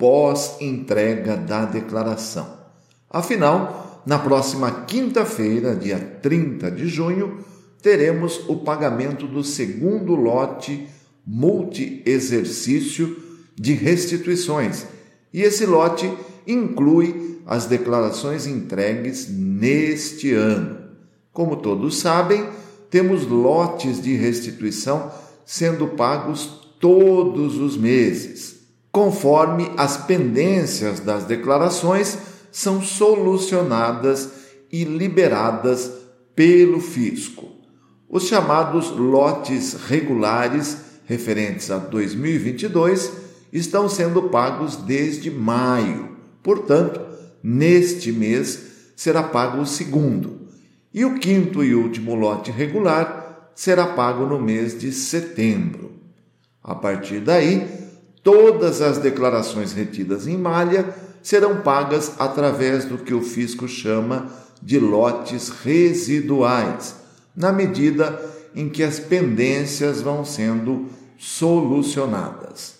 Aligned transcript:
pós-entrega 0.00 1.36
da 1.36 1.66
declaração. 1.66 2.58
Afinal, 3.10 4.02
na 4.06 4.18
próxima 4.18 4.70
quinta-feira, 4.86 5.76
dia 5.76 5.98
30 6.22 6.70
de 6.70 6.88
junho, 6.88 7.44
teremos 7.82 8.48
o 8.48 8.56
pagamento 8.56 9.26
do 9.26 9.44
segundo 9.44 10.14
lote 10.14 10.88
multi-exercício 11.26 13.14
de 13.54 13.74
restituições. 13.74 14.86
E 15.34 15.42
esse 15.42 15.66
lote 15.66 16.10
inclui 16.46 17.38
as 17.44 17.66
declarações 17.66 18.46
entregues 18.46 19.28
neste 19.28 20.32
ano. 20.32 20.78
Como 21.30 21.56
todos 21.56 21.98
sabem, 21.98 22.48
temos 22.88 23.26
lotes 23.26 24.00
de 24.00 24.14
restituição 24.14 25.12
sendo 25.44 25.88
pagos 25.88 26.70
todos 26.80 27.58
os 27.58 27.76
meses 27.76 28.59
conforme 28.92 29.70
as 29.76 29.96
pendências 29.96 31.00
das 31.00 31.24
declarações 31.24 32.18
são 32.50 32.82
solucionadas 32.82 34.30
e 34.70 34.84
liberadas 34.84 35.90
pelo 36.34 36.80
fisco. 36.80 37.48
Os 38.08 38.24
chamados 38.24 38.90
lotes 38.90 39.74
regulares 39.74 40.78
referentes 41.04 41.70
a 41.70 41.78
2022 41.78 43.12
estão 43.52 43.88
sendo 43.88 44.24
pagos 44.24 44.76
desde 44.76 45.30
maio. 45.30 46.16
Portanto, 46.42 47.00
neste 47.42 48.10
mês 48.12 48.58
será 48.96 49.22
pago 49.22 49.62
o 49.62 49.66
segundo. 49.66 50.48
E 50.92 51.04
o 51.04 51.18
quinto 51.18 51.62
e 51.62 51.74
último 51.74 52.14
lote 52.14 52.50
regular 52.50 53.50
será 53.54 53.86
pago 53.86 54.26
no 54.26 54.40
mês 54.40 54.78
de 54.78 54.90
setembro. 54.90 55.92
A 56.62 56.74
partir 56.74 57.20
daí, 57.20 57.79
todas 58.22 58.80
as 58.80 58.98
declarações 58.98 59.72
retidas 59.72 60.26
em 60.26 60.36
malha 60.36 60.94
serão 61.22 61.60
pagas 61.60 62.12
através 62.18 62.84
do 62.84 62.98
que 62.98 63.14
o 63.14 63.22
fisco 63.22 63.68
chama 63.68 64.30
de 64.62 64.78
lotes 64.78 65.48
residuais, 65.48 66.96
na 67.34 67.52
medida 67.52 68.20
em 68.54 68.68
que 68.68 68.82
as 68.82 68.98
pendências 68.98 70.00
vão 70.00 70.24
sendo 70.24 70.86
solucionadas. 71.18 72.74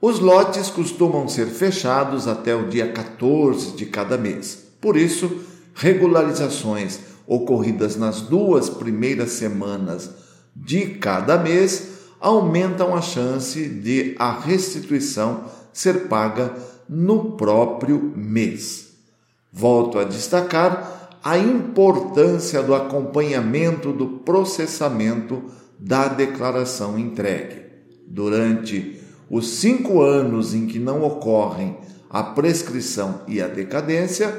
Os 0.00 0.18
lotes 0.18 0.68
costumam 0.68 1.26
ser 1.28 1.46
fechados 1.46 2.28
até 2.28 2.54
o 2.54 2.68
dia 2.68 2.92
14 2.92 3.72
de 3.72 3.86
cada 3.86 4.18
mês. 4.18 4.58
Por 4.80 4.96
isso, 4.96 5.40
regularizações 5.74 7.00
ocorridas 7.26 7.96
nas 7.96 8.20
duas 8.20 8.68
primeiras 8.68 9.30
semanas 9.30 10.10
de 10.54 10.86
cada 10.86 11.38
mês 11.38 11.94
aumentam 12.24 12.96
a 12.96 13.02
chance 13.02 13.68
de 13.68 14.16
a 14.18 14.32
restituição 14.32 15.44
ser 15.74 16.08
paga 16.08 16.54
no 16.88 17.32
próprio 17.32 18.00
mês. 18.16 18.94
Volto 19.52 19.98
a 19.98 20.04
destacar 20.04 21.18
a 21.22 21.36
importância 21.36 22.62
do 22.62 22.74
acompanhamento 22.74 23.92
do 23.92 24.06
processamento 24.24 25.42
da 25.78 26.08
declaração 26.08 26.98
entregue. 26.98 27.66
Durante 28.06 29.02
os 29.28 29.46
cinco 29.56 30.00
anos 30.00 30.54
em 30.54 30.66
que 30.66 30.78
não 30.78 31.02
ocorrem 31.02 31.76
a 32.08 32.22
prescrição 32.22 33.20
e 33.28 33.42
a 33.42 33.48
decadência, 33.48 34.34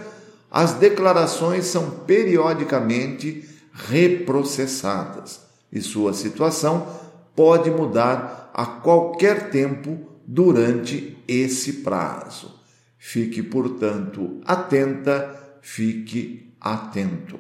as 0.49 0.73
declarações 0.73 1.65
são 1.65 1.91
periodicamente 2.07 3.47
reprocessadas 3.71 5.41
e 5.71 5.81
sua 5.81 6.13
situação 6.13 7.04
pode 7.35 7.69
mudar 7.69 8.51
a 8.53 8.65
qualquer 8.65 9.49
tempo 9.49 9.97
durante 10.25 11.17
esse 11.27 11.73
prazo. 11.73 12.59
Fique, 12.97 13.43
portanto, 13.43 14.41
atenta, 14.45 15.57
fique 15.61 16.55
atento. 16.59 17.39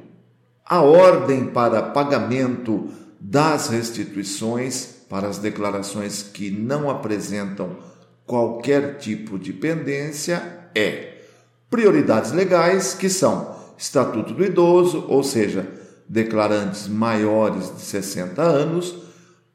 A 0.65 0.81
ordem 0.81 1.47
para 1.47 1.81
pagamento 1.81 2.89
das 3.19 3.69
restituições 3.69 4.95
para 5.09 5.27
as 5.27 5.37
declarações 5.37 6.23
que 6.23 6.49
não 6.49 6.89
apresentam 6.89 7.77
qualquer 8.25 8.97
tipo 8.97 9.37
de 9.37 9.53
pendência 9.53 10.69
é 10.75 11.21
prioridades 11.69 12.31
legais, 12.31 12.93
que 12.93 13.09
são 13.09 13.55
Estatuto 13.77 14.33
do 14.33 14.45
Idoso, 14.45 15.05
ou 15.07 15.23
seja, 15.23 15.67
declarantes 16.07 16.87
maiores 16.87 17.75
de 17.75 17.81
60 17.81 18.41
anos, 18.41 18.95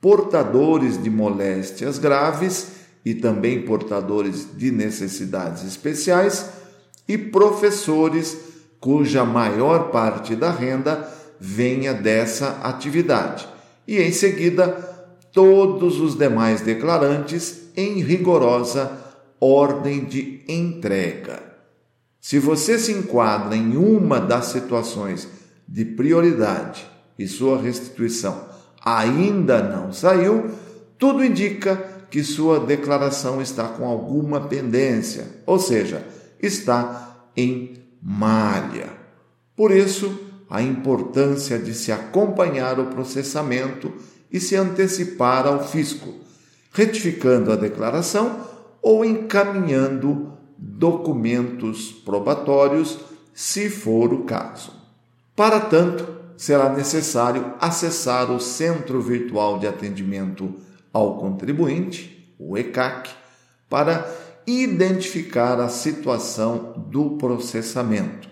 portadores 0.00 1.00
de 1.00 1.11
moléstias 1.11 1.99
graves 1.99 2.69
e 3.05 3.15
também 3.15 3.62
portadores 3.62 4.47
de 4.56 4.71
necessidades 4.71 5.65
especiais 5.65 6.50
e 7.06 7.19
professores 7.19 8.37
cuja 8.78 9.25
maior 9.25 9.91
parte 9.91 10.34
da 10.34 10.50
renda 10.50 11.09
venha 11.39 11.93
dessa 11.93 12.60
atividade. 12.62 13.47
E 13.87 13.99
em 13.99 14.12
seguida, 14.12 14.69
todos 15.33 16.00
os 16.00 16.16
demais 16.16 16.60
declarantes 16.60 17.60
em 17.77 18.00
rigorosa 18.03 18.99
ordem 19.39 20.05
de 20.05 20.43
entrega. 20.49 21.43
Se 22.21 22.39
você 22.39 22.78
se 22.78 22.93
enquadra 22.93 23.56
em 23.56 23.77
uma 23.77 24.21
das 24.21 24.47
situações 24.47 25.27
de 25.66 25.84
prioridade 25.84 26.87
e 27.19 27.27
sua 27.27 27.60
restituição 27.60 28.50
ainda 28.85 29.63
não 29.63 29.93
saiu, 29.93 30.51
tudo 30.99 31.25
indica 31.25 31.77
que 32.11 32.23
sua 32.25 32.61
declaração 32.61 33.41
está 33.41 33.69
com 33.69 33.87
alguma 33.87 34.41
pendência, 34.41 35.27
ou 35.47 35.59
seja, 35.59 36.05
está 36.43 37.29
em 37.37 37.79
malha. 38.03 38.89
Por 39.55 39.71
isso, 39.71 40.19
a 40.49 40.61
importância 40.61 41.59
de 41.59 41.73
se 41.73 41.93
acompanhar 41.93 42.81
o 42.81 42.87
processamento 42.87 43.93
e 44.31 44.41
se 44.41 44.57
antecipar 44.57 45.47
ao 45.47 45.67
fisco, 45.67 46.15
retificando 46.73 47.53
a 47.53 47.57
declaração 47.57 48.41
ou 48.83 49.05
encaminhando 49.05 50.33
documentos 50.59 51.93
probatórios, 51.93 52.99
se 53.33 53.71
for 53.71 54.13
o 54.13 54.25
caso. 54.25 54.73
Para 55.37 55.61
tanto, 55.61 56.20
será 56.41 56.71
necessário 56.71 57.53
acessar 57.61 58.31
o 58.31 58.41
Centro 58.41 58.99
Virtual 59.03 59.59
de 59.59 59.67
Atendimento 59.67 60.55
ao 60.91 61.19
Contribuinte, 61.19 62.34
o 62.39 62.56
ECAC, 62.56 63.11
para 63.69 64.11
identificar 64.47 65.61
a 65.61 65.69
situação 65.69 66.87
do 66.89 67.19
processamento. 67.19 68.27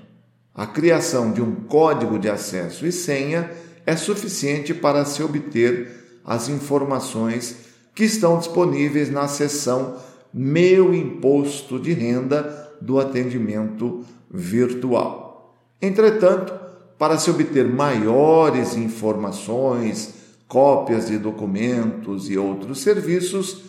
A 0.54 0.66
criação 0.66 1.32
de 1.32 1.42
um 1.42 1.54
código 1.54 2.19
de 2.19 2.30
acesso 2.30 2.86
e 2.86 2.92
senha 2.92 3.50
é 3.84 3.94
suficiente 3.94 4.72
para 4.72 5.04
se 5.04 5.22
obter 5.22 6.19
as 6.25 6.48
informações 6.48 7.56
que 7.94 8.04
estão 8.04 8.38
disponíveis 8.38 9.10
na 9.10 9.28
seção 9.28 9.96
Meu 10.32 10.94
Imposto 10.94 11.78
de 11.78 11.93
Renda 11.93 12.72
do 12.81 12.99
atendimento 12.99 14.02
virtual. 14.31 15.55
Entretanto, 15.82 16.68
para 16.98 17.16
se 17.16 17.30
obter 17.30 17.66
maiores 17.68 18.76
informações, 18.76 20.14
cópias 20.48 21.06
de 21.06 21.18
documentos 21.18 22.28
e 22.28 22.36
outros 22.36 22.80
serviços, 22.80 23.62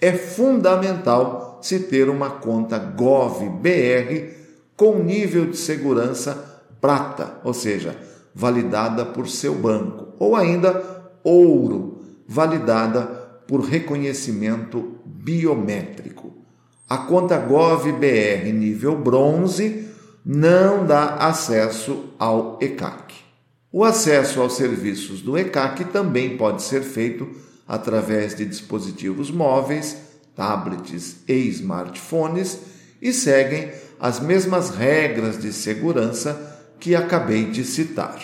é 0.00 0.12
fundamental 0.12 1.58
se 1.60 1.80
ter 1.80 2.08
uma 2.08 2.30
conta 2.30 2.78
GovBR 2.78 4.30
com 4.76 5.02
nível 5.02 5.50
de 5.50 5.58
segurança 5.58 6.62
prata, 6.80 7.38
ou 7.44 7.52
seja, 7.52 7.94
validada 8.34 9.04
por 9.04 9.28
seu 9.28 9.54
banco, 9.54 10.14
ou 10.18 10.34
ainda 10.34 10.82
ouro, 11.22 12.00
validada 12.26 13.02
por 13.46 13.60
reconhecimento 13.60 14.94
biométrico. 15.04 16.32
A 16.88 16.98
conta 16.98 17.36
GovBR 17.36 18.52
nível 18.52 18.96
bronze 18.96 19.88
não 20.24 20.86
dá 20.86 21.16
acesso 21.16 22.10
ao 22.18 22.58
ECAC. 22.60 23.14
O 23.72 23.84
acesso 23.84 24.40
aos 24.40 24.54
serviços 24.54 25.22
do 25.22 25.38
ECAC 25.38 25.84
também 25.86 26.36
pode 26.36 26.62
ser 26.62 26.82
feito 26.82 27.28
através 27.66 28.34
de 28.34 28.44
dispositivos 28.44 29.30
móveis, 29.30 29.96
tablets 30.34 31.18
e 31.28 31.34
smartphones 31.48 32.58
e 33.00 33.12
seguem 33.12 33.70
as 33.98 34.18
mesmas 34.18 34.70
regras 34.70 35.40
de 35.40 35.52
segurança 35.52 36.58
que 36.80 36.96
acabei 36.96 37.44
de 37.44 37.64
citar. 37.64 38.18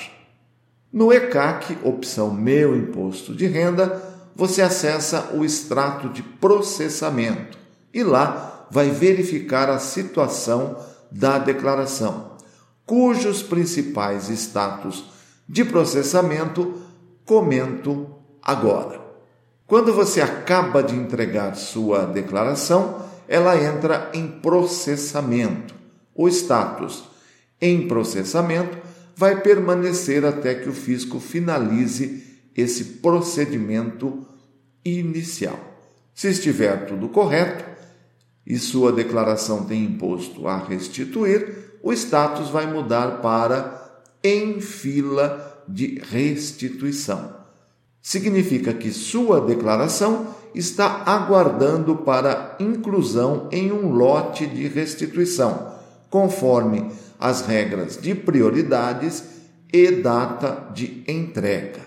No 0.93 1.13
ECAC, 1.13 1.79
opção 1.85 2.33
Meu 2.33 2.75
Imposto 2.75 3.35
de 3.35 3.47
Renda, 3.47 4.03
você 4.35 4.63
acessa 4.63 5.31
o 5.35 5.45
extrato 5.45 6.09
de 6.09 6.23
processamento 6.23 7.59
e 7.93 8.03
lá 8.03 8.67
vai 8.71 8.91
verificar 8.91 9.71
a 9.71 9.79
situação 9.79 10.77
da 11.11 11.39
declaração, 11.39 12.37
cujos 12.85 13.43
principais 13.43 14.29
status 14.29 15.05
de 15.49 15.65
processamento 15.65 16.83
comento 17.25 18.15
agora. 18.43 19.01
Quando 19.67 19.93
você 19.93 20.21
acaba 20.21 20.83
de 20.83 20.95
entregar 20.95 21.57
sua 21.57 22.07
declaração, 22.07 23.05
ela 23.27 23.57
entra 23.61 24.11
em 24.15 24.29
processamento. 24.29 25.75
O 26.15 26.29
status 26.29 27.05
em 27.61 27.89
processamento 27.89 28.79
vai 29.17 29.41
permanecer 29.41 30.25
até 30.25 30.55
que 30.55 30.69
o 30.69 30.73
fisco 30.73 31.19
finalize 31.19 32.23
esse 32.55 32.85
procedimento 32.85 34.25
inicial. 34.85 35.59
Se 36.15 36.29
estiver 36.29 36.87
tudo 36.87 37.09
correto 37.09 37.76
e 38.47 38.59
sua 38.59 38.93
declaração 38.93 39.65
tem 39.65 39.85
imposto 39.85 40.47
a 40.47 40.57
restituir, 40.57 41.79
o 41.83 41.93
status 41.93 42.49
vai 42.49 42.67
mudar 42.67 43.21
para 43.21 44.01
em 44.23 44.61
fila 44.61 45.65
de 45.67 46.01
restituição. 46.11 47.35
Significa 48.01 48.73
que 48.73 48.93
sua 48.93 49.41
declaração 49.41 50.29
está 50.55 51.03
aguardando 51.05 51.97
para 51.97 52.57
inclusão 52.61 53.49
em 53.51 53.73
um 53.73 53.91
lote 53.91 54.47
de 54.47 54.69
restituição, 54.69 55.75
conforme 56.09 56.91
as 57.19 57.43
regras 57.43 57.97
de 58.01 58.15
prioridades 58.15 59.25
e 59.73 59.91
data 59.91 60.71
de 60.73 61.03
entrega. 61.09 61.81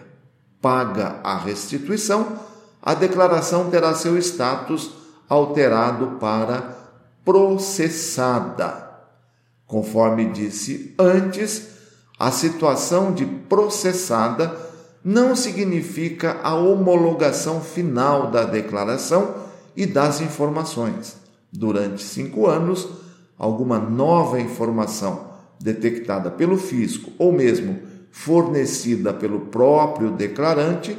Paga 0.62 1.22
a 1.24 1.38
restituição, 1.38 2.38
a 2.82 2.94
declaração 2.94 3.70
terá 3.70 3.94
seu 3.96 4.18
status 4.18 4.99
alterado 5.30 6.18
para 6.20 6.76
processada. 7.24 8.90
Conforme 9.68 10.32
disse 10.32 10.96
antes, 10.98 11.68
a 12.18 12.32
situação 12.32 13.14
de 13.14 13.26
processada 13.26 14.52
não 15.04 15.36
significa 15.36 16.40
a 16.44 16.56
homologação 16.56 17.62
final 17.62 18.32
da 18.32 18.44
declaração 18.44 19.36
e 19.76 19.86
das 19.86 20.20
informações. 20.20 21.18
Durante 21.54 22.04
cinco 22.04 22.48
anos, 22.48 22.88
alguma 23.38 23.80
nova 23.80 24.42
informação 24.42 25.30
detectada 25.60 26.30
pelo 26.32 26.58
fisco 26.58 27.12
ou 27.18 27.32
mesmo 27.32 27.80
fornecida 28.12 29.14
pelo 29.14 29.42
próprio 29.42 30.12
declarante 30.12 30.98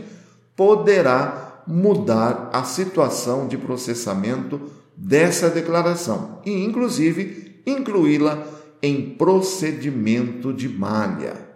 poderá 0.56 1.49
mudar 1.70 2.50
a 2.52 2.64
situação 2.64 3.46
de 3.46 3.56
processamento 3.56 4.60
dessa 4.96 5.48
declaração 5.48 6.40
e, 6.44 6.52
inclusive, 6.64 7.62
incluí-la 7.66 8.46
em 8.82 9.10
procedimento 9.10 10.52
de 10.52 10.68
malha. 10.68 11.48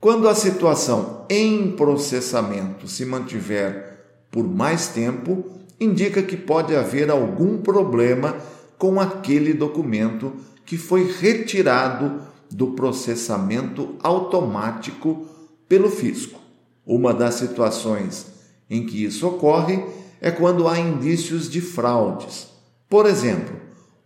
Quando 0.00 0.28
a 0.28 0.34
situação 0.34 1.26
em 1.28 1.72
processamento 1.72 2.86
se 2.86 3.04
mantiver 3.04 3.98
por 4.30 4.44
mais 4.46 4.88
tempo, 4.88 5.44
indica 5.80 6.22
que 6.22 6.36
pode 6.36 6.76
haver 6.76 7.10
algum 7.10 7.58
problema 7.58 8.36
com 8.76 9.00
aquele 9.00 9.52
documento 9.52 10.32
que 10.64 10.76
foi 10.76 11.10
retirado 11.10 12.20
do 12.50 12.68
processamento 12.68 13.96
automático 14.02 15.26
pelo 15.68 15.90
fisco. 15.90 16.38
Uma 16.86 17.12
das 17.12 17.34
situações 17.34 18.37
em 18.70 18.84
que 18.84 19.04
isso 19.04 19.26
ocorre 19.26 19.82
é 20.20 20.30
quando 20.30 20.68
há 20.68 20.78
indícios 20.78 21.48
de 21.48 21.60
fraudes. 21.60 22.48
Por 22.88 23.06
exemplo, 23.06 23.56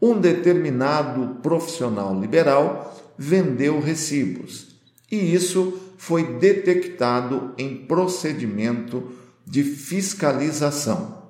um 0.01 0.19
determinado 0.19 1.37
profissional 1.43 2.19
liberal 2.19 2.95
vendeu 3.17 3.81
recibos 3.81 4.77
e 5.11 5.35
isso 5.35 5.79
foi 5.97 6.25
detectado 6.39 7.53
em 7.57 7.77
procedimento 7.77 9.11
de 9.47 9.63
fiscalização. 9.63 11.23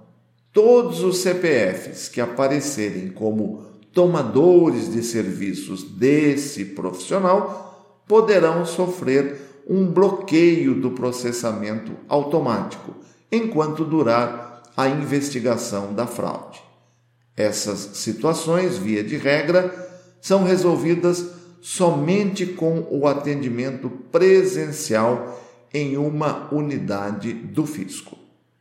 Todos 0.53 1.03
os 1.03 1.19
CPFs 1.19 2.09
que 2.09 2.21
aparecerem 2.21 3.09
como 3.09 3.65
tomadores 3.93 4.91
de 4.91 5.03
serviços 5.03 5.83
desse 5.83 6.65
profissional 6.65 8.03
poderão 8.07 8.65
sofrer 8.65 9.65
um 9.69 9.87
bloqueio 9.87 10.75
do 10.75 10.91
processamento 10.93 11.93
automático 12.09 12.95
enquanto 13.33 13.85
durar 13.85 14.63
a 14.77 14.87
investigação 14.89 15.95
da 15.95 16.07
fraude. 16.07 16.63
Essas 17.35 17.79
situações, 17.95 18.77
via 18.77 19.03
de 19.03 19.17
regra, 19.17 19.91
são 20.21 20.45
resolvidas 20.45 21.25
somente 21.63 22.45
com 22.45 22.87
o 22.91 23.07
atendimento 23.07 23.89
presencial 23.89 25.41
em 25.73 25.97
uma 25.97 26.53
unidade 26.53 27.33
do 27.33 27.65
fisco. 27.65 28.19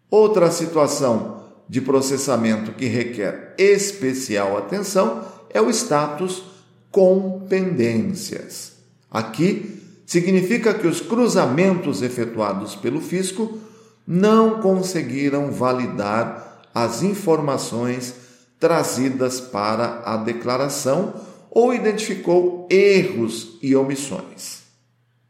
Outra 0.10 0.50
situação 0.50 1.44
de 1.68 1.82
processamento 1.82 2.72
que 2.72 2.86
requer 2.86 3.56
especial 3.58 4.58
atenção 4.58 5.26
é 5.50 5.62
o 5.62 5.70
status 5.70 6.44
com 6.90 7.46
pendências. 7.50 8.74
Aqui 9.10 9.82
significa 10.06 10.74
que 10.74 10.88
os 10.88 11.02
cruzamentos 11.02 12.02
efetuados 12.02 12.76
pelo 12.76 13.02
fisco 13.02 13.58
não 14.06 14.62
conseguiram 14.62 15.52
validar 15.52 16.62
as 16.74 17.04
informações 17.04 18.16
trazidas 18.60 19.40
para 19.40 20.02
a 20.06 20.18
declaração 20.18 21.14
ou 21.50 21.74
identificou 21.74 22.68
erros 22.70 23.58
e 23.62 23.76
omissões. 23.76 24.62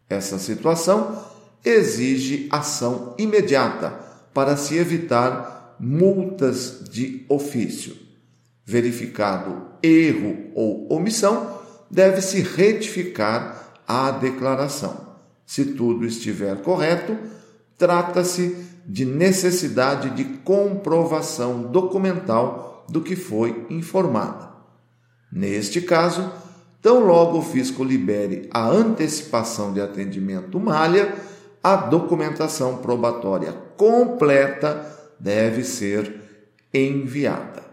Essa 0.09 0.37
situação 0.37 1.25
exige 1.63 2.47
ação 2.51 3.15
imediata 3.17 3.97
para 4.33 4.57
se 4.57 4.77
evitar 4.77 5.75
multas 5.79 6.83
de 6.89 7.25
ofício. 7.27 7.95
Verificado 8.65 9.67
erro 9.81 10.51
ou 10.53 10.93
omissão, 10.93 11.59
deve-se 11.89 12.41
retificar 12.41 13.81
a 13.87 14.11
declaração. 14.11 15.15
Se 15.45 15.65
tudo 15.65 16.05
estiver 16.05 16.61
correto, 16.61 17.17
trata-se 17.77 18.55
de 18.85 19.05
necessidade 19.05 20.09
de 20.11 20.23
comprovação 20.23 21.63
documental 21.63 22.85
do 22.89 23.01
que 23.01 23.15
foi 23.15 23.65
informada. 23.69 24.49
Neste 25.31 25.81
caso, 25.81 26.31
tão 26.81 27.05
logo 27.05 27.37
o 27.39 27.41
fisco 27.41 27.83
libere 27.83 28.49
a 28.51 28.67
antecipação 28.67 29.71
de 29.71 29.79
atendimento 29.79 30.59
malha, 30.59 31.15
a 31.63 31.75
documentação 31.75 32.77
probatória 32.77 33.53
completa 33.77 34.85
deve 35.19 35.63
ser 35.63 36.21
enviada. 36.73 37.63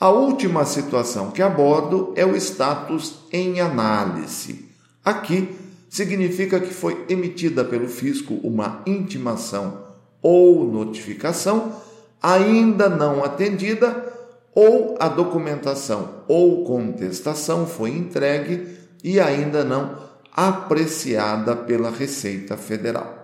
A 0.00 0.08
última 0.08 0.64
situação 0.64 1.30
que 1.30 1.42
abordo 1.42 2.12
é 2.16 2.24
o 2.24 2.34
status 2.34 3.20
em 3.30 3.60
análise. 3.60 4.70
Aqui 5.04 5.54
significa 5.90 6.58
que 6.58 6.72
foi 6.72 7.04
emitida 7.08 7.64
pelo 7.64 7.86
fisco 7.86 8.34
uma 8.42 8.82
intimação 8.86 9.89
ou 10.22 10.64
notificação 10.64 11.72
ainda 12.22 12.88
não 12.88 13.24
atendida 13.24 14.10
ou 14.54 14.96
a 14.98 15.08
documentação 15.08 16.22
ou 16.28 16.64
contestação 16.64 17.66
foi 17.66 17.90
entregue 17.90 18.78
e 19.02 19.18
ainda 19.18 19.64
não 19.64 19.96
apreciada 20.32 21.56
pela 21.56 21.90
Receita 21.90 22.56
Federal. 22.56 23.20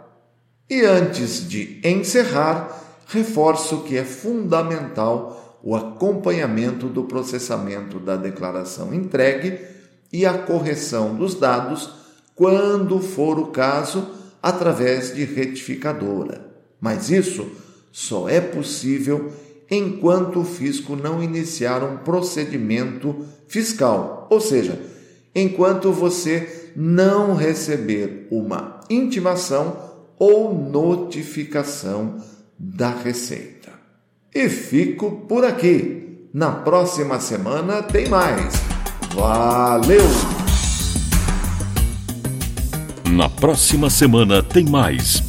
E 0.68 0.82
antes 0.82 1.48
de 1.48 1.80
encerrar, 1.84 2.82
reforço 3.06 3.82
que 3.82 3.96
é 3.96 4.04
fundamental 4.04 5.58
o 5.62 5.74
acompanhamento 5.76 6.88
do 6.88 7.04
processamento 7.04 7.98
da 7.98 8.16
declaração 8.16 8.92
entregue 8.92 9.60
e 10.12 10.24
a 10.24 10.38
correção 10.38 11.14
dos 11.14 11.34
dados, 11.34 11.90
quando 12.34 13.00
for 13.00 13.38
o 13.38 13.46
caso, 13.48 14.08
através 14.42 15.14
de 15.14 15.24
retificadora. 15.24 16.55
Mas 16.80 17.10
isso 17.10 17.46
só 17.92 18.28
é 18.28 18.40
possível 18.40 19.32
enquanto 19.70 20.40
o 20.40 20.44
fisco 20.44 20.94
não 20.94 21.22
iniciar 21.22 21.82
um 21.82 21.98
procedimento 21.98 23.26
fiscal, 23.48 24.26
ou 24.30 24.40
seja, 24.40 24.80
enquanto 25.34 25.92
você 25.92 26.70
não 26.76 27.34
receber 27.34 28.28
uma 28.30 28.80
intimação 28.88 29.76
ou 30.18 30.54
notificação 30.54 32.16
da 32.58 32.90
Receita. 32.90 33.72
E 34.34 34.48
fico 34.48 35.10
por 35.28 35.44
aqui. 35.44 36.28
Na 36.32 36.52
próxima 36.52 37.18
semana 37.18 37.82
tem 37.82 38.08
mais. 38.08 38.54
Valeu! 39.14 40.04
Na 43.10 43.30
próxima 43.30 43.88
semana 43.88 44.42
tem 44.42 44.66
mais 44.66 45.25